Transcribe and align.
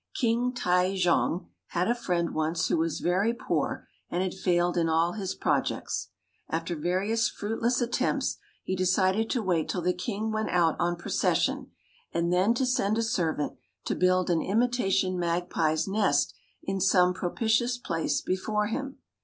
King 0.15 0.51
T'ai 0.53 0.95
jong 0.97 1.49
had 1.67 1.87
a 1.87 1.93
friend 1.93 2.33
once 2.33 2.69
who 2.69 2.77
was 2.77 3.01
very 3.01 3.35
poor 3.35 3.87
and 4.09 4.23
had 4.23 4.33
failed 4.33 4.75
in 4.75 4.89
all 4.89 5.11
his 5.13 5.35
projects. 5.35 6.07
After 6.49 6.75
various 6.75 7.29
fruitless 7.29 7.81
attempts 7.81 8.37
he 8.63 8.75
decided 8.75 9.29
to 9.29 9.43
wait 9.43 9.69
till 9.69 9.83
the 9.83 9.93
King 9.93 10.31
went 10.31 10.49
out 10.49 10.75
on 10.79 10.95
procession 10.95 11.69
and 12.11 12.33
then 12.33 12.55
to 12.55 12.65
send 12.65 12.97
a 12.97 13.03
servant 13.03 13.53
to 13.85 13.93
build 13.93 14.31
an 14.31 14.41
imitation 14.41 15.19
magpie's 15.19 15.87
nest 15.87 16.33
in 16.63 16.81
some 16.81 17.13
propitious 17.13 17.77
place 17.77 18.21
before 18.21 18.65
him. 18.65 18.97